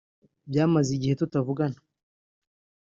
[0.49, 1.77] Byamaze igihe tutavugana